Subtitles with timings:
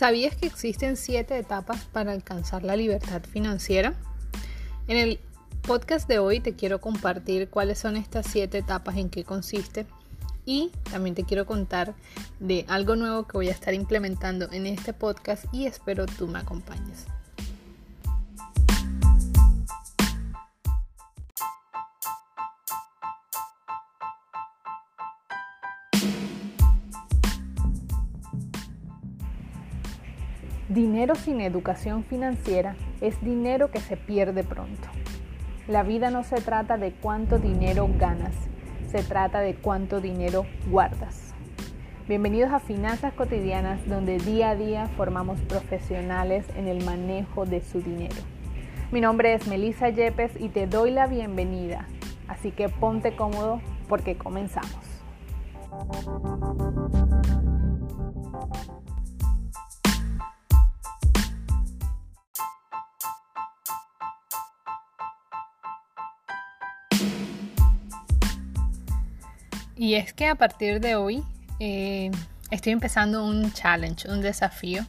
[0.00, 3.92] ¿Sabías que existen siete etapas para alcanzar la libertad financiera?
[4.88, 5.20] En el
[5.60, 9.84] podcast de hoy te quiero compartir cuáles son estas siete etapas, en qué consiste
[10.46, 11.92] y también te quiero contar
[12.38, 16.38] de algo nuevo que voy a estar implementando en este podcast y espero tú me
[16.38, 17.04] acompañes.
[30.70, 34.88] Dinero sin educación financiera es dinero que se pierde pronto.
[35.66, 38.36] La vida no se trata de cuánto dinero ganas,
[38.88, 41.34] se trata de cuánto dinero guardas.
[42.06, 47.82] Bienvenidos a Finanzas Cotidianas, donde día a día formamos profesionales en el manejo de su
[47.82, 48.22] dinero.
[48.92, 51.88] Mi nombre es Melissa Yepes y te doy la bienvenida,
[52.28, 54.70] así que ponte cómodo porque comenzamos.
[69.80, 71.24] Y es que a partir de hoy
[71.58, 72.10] eh,
[72.50, 74.84] estoy empezando un challenge, un desafío,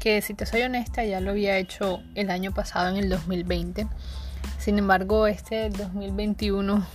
[0.00, 3.86] que si te soy honesta ya lo había hecho el año pasado, en el 2020.
[4.58, 6.86] Sin embargo, este 2021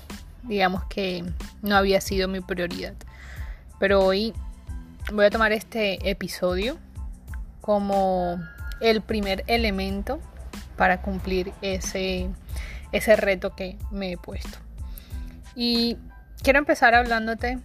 [0.43, 1.25] digamos que
[1.63, 2.93] no había sido mi prioridad.
[3.79, 4.35] Pero hoy
[5.11, 6.77] voy a tomar este episodio
[7.61, 8.39] como
[8.79, 10.19] el primer elemento
[10.77, 12.29] para cumplir ese,
[12.91, 14.59] ese reto que me he puesto.
[15.55, 15.97] Y
[16.41, 17.59] Quiero empezar hablándote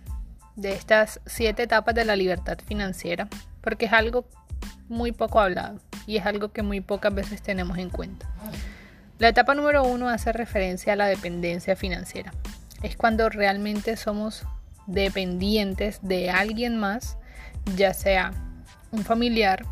[0.56, 3.28] de estas siete etapas de la libertad financiera,
[3.60, 4.26] porque es algo
[4.88, 8.26] muy poco hablado y es algo que muy pocas veces tenemos en cuenta.
[9.18, 12.32] La etapa número uno hace referencia a la dependencia financiera.
[12.82, 14.44] Es cuando realmente somos
[14.86, 17.18] dependientes de alguien más,
[17.76, 18.32] ya sea
[18.90, 19.64] un familiar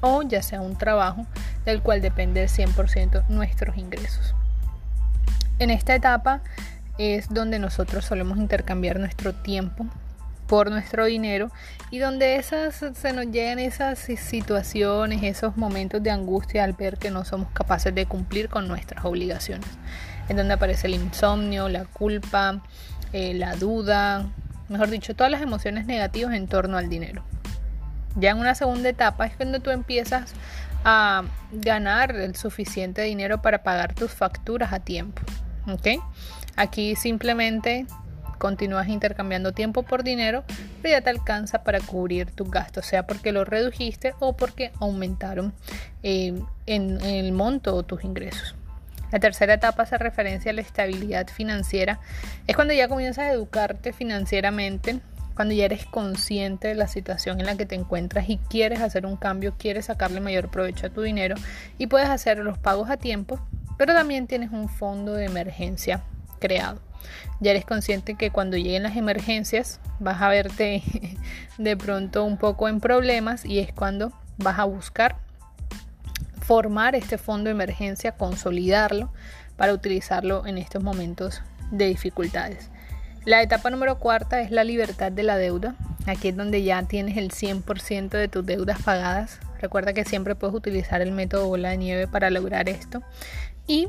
[0.00, 1.26] o ya sea un trabajo
[1.64, 4.34] del cual depende 100% nuestros ingresos.
[5.58, 6.42] En esta etapa
[6.98, 9.86] es donde nosotros solemos intercambiar nuestro tiempo
[10.46, 11.50] por nuestro dinero
[11.90, 17.10] y donde esas se nos llegan esas situaciones, esos momentos de angustia al ver que
[17.10, 19.68] no somos capaces de cumplir con nuestras obligaciones.
[20.28, 22.62] En donde aparece el insomnio, la culpa,
[23.12, 24.26] eh, la duda,
[24.68, 27.22] mejor dicho, todas las emociones negativas en torno al dinero.
[28.16, 30.32] Ya en una segunda etapa es cuando tú empiezas
[30.84, 35.22] a ganar el suficiente dinero para pagar tus facturas a tiempo.
[35.72, 36.02] ¿ok?
[36.56, 37.86] Aquí simplemente
[38.38, 40.44] continúas intercambiando tiempo por dinero,
[40.82, 45.52] pero ya te alcanza para cubrir tus gastos, sea porque lo redujiste o porque aumentaron
[46.02, 46.34] eh,
[46.66, 48.54] en, el monto o tus ingresos.
[49.12, 52.00] La tercera etapa hace referencia a la estabilidad financiera.
[52.46, 55.00] Es cuando ya comienzas a educarte financieramente,
[55.34, 59.06] cuando ya eres consciente de la situación en la que te encuentras y quieres hacer
[59.06, 61.36] un cambio, quieres sacarle mayor provecho a tu dinero
[61.78, 63.38] y puedes hacer los pagos a tiempo,
[63.76, 66.02] pero también tienes un fondo de emergencia
[66.38, 66.80] creado.
[67.40, 70.82] Ya eres consciente que cuando lleguen las emergencias vas a verte
[71.58, 75.16] de pronto un poco en problemas y es cuando vas a buscar
[76.40, 79.12] formar este fondo de emergencia, consolidarlo
[79.56, 82.70] para utilizarlo en estos momentos de dificultades.
[83.24, 85.74] La etapa número cuarta es la libertad de la deuda.
[86.06, 89.40] Aquí es donde ya tienes el 100% de tus deudas pagadas.
[89.60, 93.02] Recuerda que siempre puedes utilizar el método bola de nieve para lograr esto.
[93.66, 93.88] Y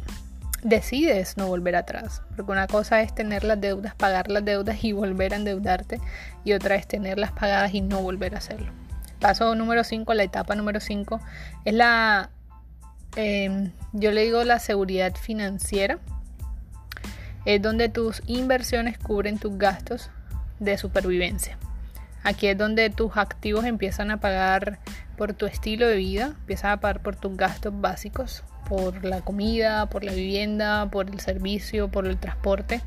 [0.64, 2.22] decides no volver atrás.
[2.36, 6.00] Porque una cosa es tener las deudas, pagar las deudas y volver a endeudarte.
[6.44, 8.72] Y otra es tenerlas pagadas y no volver a hacerlo.
[9.20, 11.20] Paso número 5, la etapa número 5,
[11.66, 12.30] es la,
[13.16, 16.00] em, yo le digo la seguridad financiera.
[17.46, 20.12] Es donde tus inversiones cubren tus gastos
[20.60, 21.58] de supervivencia.
[22.24, 24.80] Aquí es donde tus activos empiezan a pagar
[25.16, 29.90] por tu estilo de vida, empiezan a pagar por tus gastos básicos, por la comida,
[29.90, 32.82] por la vivienda, por el servicio, por el transporte.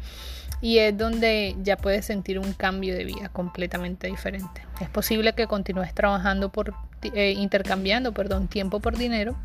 [0.63, 4.63] Y es donde ya puedes sentir un cambio de vida completamente diferente.
[4.81, 9.37] Es posible que continúes trabajando por eh, intercambiando, perdón, tiempo por dinero.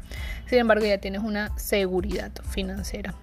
[0.48, 3.14] Sin embargo, ya tienes una seguridad financiera.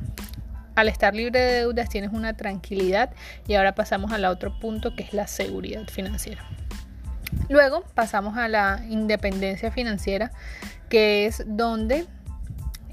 [0.74, 3.10] Al estar libre de deudas tienes una tranquilidad
[3.46, 6.42] y ahora pasamos al otro punto que es la seguridad financiera.
[7.48, 10.32] Luego pasamos a la independencia financiera,
[10.88, 12.06] que es donde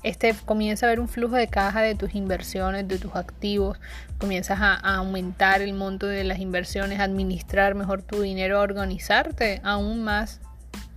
[0.04, 3.80] este comienza a haber un flujo de caja de tus inversiones, de tus activos,
[4.18, 10.04] comienzas a, aumentar el monto de las inversiones, administrar mejor tu dinero, a organizarte aún
[10.04, 10.40] más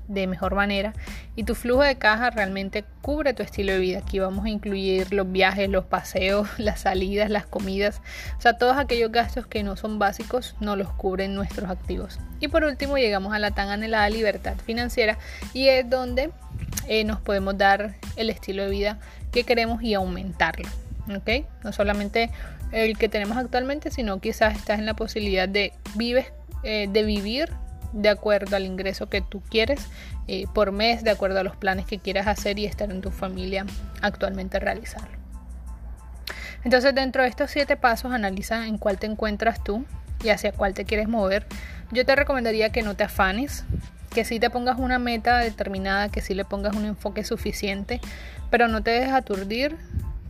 [0.08, 0.92] de mejor manera
[1.36, 3.98] y tu flujo de caja realmente cubre tu estilo de vida.
[3.98, 8.00] Aquí vamos a incluir los viajes, los paseos, las salidas, las comidas,
[8.38, 12.18] o sea, todos aquellos gastos que no son básicos no los cubren nuestros activos.
[12.40, 15.18] Y por último llegamos a la tan anhelada libertad financiera
[15.52, 16.30] y es donde
[16.88, 18.98] eh, nos podemos dar el estilo de vida
[19.30, 20.68] que queremos y aumentarlo.
[21.14, 21.46] ¿ok?
[21.64, 22.30] No solamente
[22.72, 26.26] el que tenemos actualmente, sino quizás estás en la posibilidad de, vives,
[26.62, 27.50] eh, de vivir
[27.92, 29.86] de acuerdo al ingreso que tú quieres
[30.28, 33.10] eh, por mes, de acuerdo a los planes que quieras hacer y estar en tu
[33.10, 33.66] familia
[34.00, 35.18] actualmente realizarlo.
[36.64, 39.84] Entonces dentro de estos siete pasos analiza en cuál te encuentras tú
[40.22, 41.46] y hacia cuál te quieres mover.
[41.90, 43.64] Yo te recomendaría que no te afanes,
[44.10, 48.00] que sí te pongas una meta determinada, que sí le pongas un enfoque suficiente,
[48.50, 49.76] pero no te dejes aturdir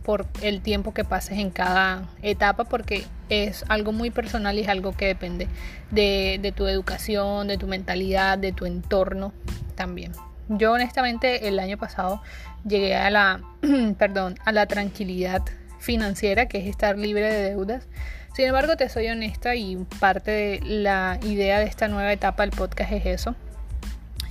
[0.03, 4.67] por el tiempo que pases en cada etapa porque es algo muy personal y es
[4.67, 5.47] algo que depende
[5.91, 9.33] de, tu educación, de tu mentalidad, de tu entorno
[9.75, 10.11] también.
[10.49, 12.21] Yo honestamente el año pasado
[12.67, 13.41] llegué a la,
[13.97, 15.41] perdón, a la tranquilidad
[15.79, 17.87] financiera, que es estar libre de deudas.
[18.35, 22.51] Sin embargo, te soy honesta y parte de la idea de esta nueva etapa del
[22.51, 23.35] podcast es eso.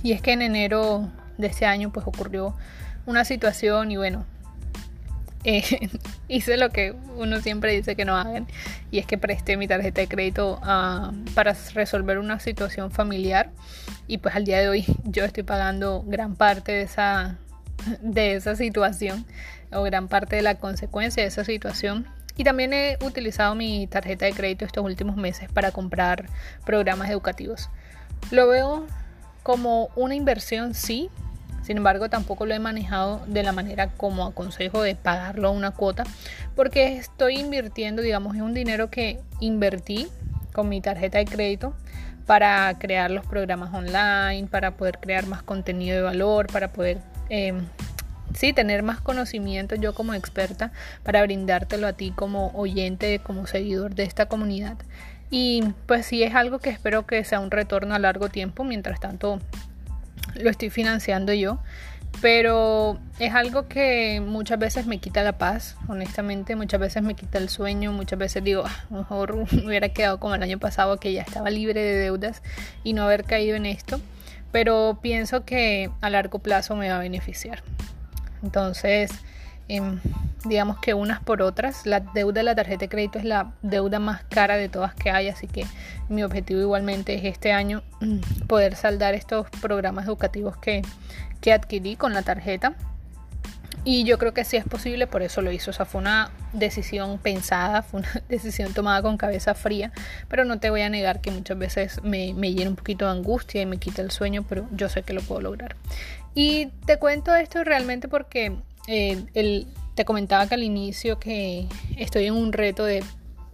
[0.03, 2.55] Y es que en enero de este año pues ocurrió
[3.05, 4.25] una situación y bueno,
[5.43, 5.89] eh,
[6.27, 8.47] hice lo que uno siempre dice que no hagan
[8.91, 13.51] y es que presté mi tarjeta de crédito ah, para resolver una situación familiar
[14.07, 17.37] y pues al día de hoy yo estoy pagando gran parte de esa,
[18.01, 19.25] de esa situación
[19.71, 24.25] o gran parte de la consecuencia de esa situación y también he utilizado mi tarjeta
[24.25, 26.25] de crédito estos últimos meses para comprar
[26.65, 27.69] programas educativos.
[28.31, 28.87] Lo veo
[29.43, 31.09] como una inversión, sí,
[31.63, 35.71] sin embargo, tampoco lo he manejado de la manera como aconsejo de pagarlo a una
[35.71, 36.03] cuota,
[36.55, 40.07] porque estoy invirtiendo, digamos, es un dinero que invertí
[40.53, 41.73] con mi tarjeta de crédito
[42.25, 46.99] para crear los programas online, para poder crear más contenido de valor, para poder...
[47.29, 47.65] Em,
[48.33, 50.71] sí, tener más conocimiento yo como experta
[51.03, 54.77] para brindártelo a ti como oyente, como seguidor de esta comunidad.
[55.29, 58.63] Y pues sí es algo que espero que sea un retorno a largo tiempo.
[58.63, 59.39] Mientras tanto,
[60.35, 61.59] lo estoy financiando yo,
[62.21, 67.37] pero es algo que muchas veces me quita la paz, honestamente, muchas veces me quita
[67.37, 71.13] el sueño, muchas veces digo, ah, mejor me hubiera quedado como el año pasado que
[71.13, 72.41] ya estaba libre de deudas
[72.83, 73.99] y no haber caído en esto,
[74.51, 77.63] pero pienso que a largo plazo me va a beneficiar.
[78.43, 79.11] Entonces,
[79.67, 79.99] em,
[80.45, 81.85] digamos que unas por otras.
[81.85, 85.11] La deuda de la tarjeta de crédito es la deuda más cara de todas que
[85.11, 85.65] hay, así que
[86.09, 90.81] mi objetivo igualmente es este año mm, poder saldar estos programas educativos que,
[91.41, 92.73] que adquirí con la tarjeta.
[93.85, 95.71] Y yo creo que sí es posible, por eso lo hizo.
[95.71, 99.91] O sea, fue una decisión pensada, fue una decisión tomada con cabeza fría,
[100.29, 103.11] pero no te voy a negar que muchas veces me, me llena un poquito de
[103.11, 105.75] angustia y me quita el sueño, pero yo sé que lo puedo lograr.
[106.33, 108.55] Y te cuento esto realmente porque
[108.87, 111.67] eh, el, te comentaba que al inicio que
[111.97, 113.03] estoy en un reto de,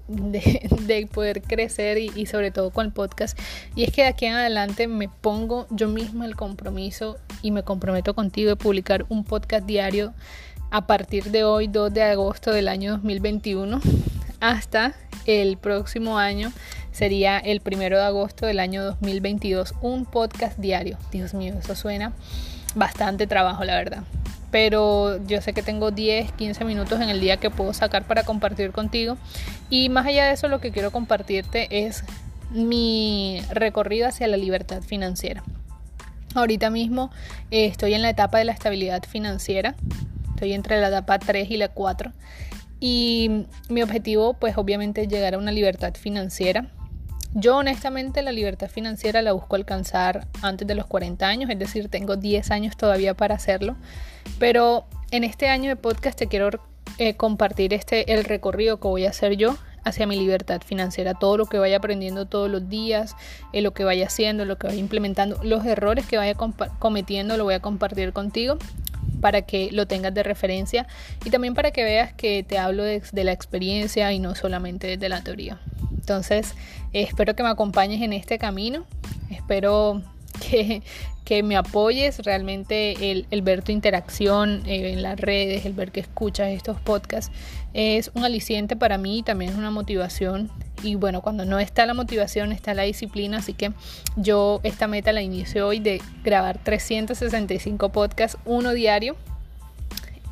[0.08, 3.38] de, poder crecer y, sobre todo con el podcast.
[3.76, 7.64] Y es que de aquí en adelante me pongo yo misma el compromiso y me
[7.64, 10.14] comprometo contigo de publicar un podcast diario
[10.72, 13.82] a partir de hoy, 2 de agosto del año 2021,
[14.40, 14.94] hasta
[15.26, 16.52] el próximo año,
[16.92, 21.00] sería el primero de agosto del año 2022, un podcast diario.
[21.12, 22.14] Dios mío, eso suena
[22.76, 24.04] bastante trabajo, la verdad
[24.52, 28.24] pero yo sé que tengo 10, 15 minutos en el día que puedo sacar para
[28.24, 29.18] compartir contigo.
[29.70, 32.04] Y más allá de eso, lo que quiero compartirte es
[32.52, 35.44] mi recorrido hacia la libertad financiera.
[36.36, 37.12] Ahorita mismo
[37.52, 39.76] eh, estoy en la etapa de la estabilidad financiera,
[40.30, 42.12] estoy entre la etapa 3 y la 4.
[42.80, 46.68] Y mi objetivo, pues obviamente, es llegar a una libertad financiera.
[47.34, 51.90] Yo honestamente la libertad financiera la busco alcanzar antes de los 40 años, es decir,
[51.90, 53.76] tengo 10 años todavía para hacerlo.
[54.40, 56.60] Pero en este año de podcast te quiero
[56.98, 61.38] eh, compartir este, el recorrido que voy a hacer yo hacia mi libertad financiera, todo
[61.38, 63.16] lo que vaya aprendiendo todos los días,
[63.54, 66.36] eh, lo que vaya haciendo, lo que vaya implementando, los errores que vaya
[66.80, 68.58] cometiendo, lo voy a compartir contigo
[69.22, 70.88] para que lo tengas de referencia
[71.24, 75.10] y también para que veas que te hablo de, la experiencia y no solamente de
[75.10, 75.60] la teoría.
[76.10, 76.56] Entonces,
[76.92, 78.84] espero que me acompañes en este camino,
[79.30, 80.02] espero
[81.24, 85.92] que, me apoyes, realmente el, el ver tu interacción eh, en las redes, el ver
[85.92, 87.32] que escuchas estos podcasts,
[87.76, 90.50] es un aliciente para mí también es una motivación.
[90.82, 93.72] Y bueno, cuando no está la motivación, está la disciplina, así que
[94.16, 99.16] yo esta meta la inicio hoy de grabar 365 podcasts, uno diario,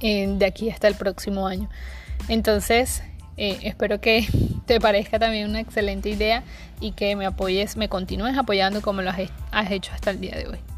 [0.01, 1.69] de aquí hasta el próximo año.
[2.29, 3.03] Entonces,
[3.37, 4.27] eh, espero que
[4.65, 6.43] te parezca también una excelente idea
[6.79, 9.11] y que me apoyes, me continúes apoyando como lo
[9.51, 10.76] has hecho hasta el día de hoy.